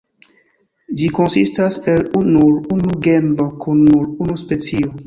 [1.01, 2.03] Ĝi konsistas el
[2.33, 4.95] nur unu genro kun nur unu specio.